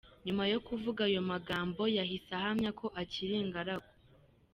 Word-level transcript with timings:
Nyuma 0.25 0.43
yo 0.51 0.59
kuvuga 0.67 1.01
ayo 1.09 1.21
magambo, 1.31 1.81
yahise 1.97 2.29
ahamya 2.39 2.71
ko 2.79 2.87
akiri 3.01 3.33
ingaragu. 3.43 3.89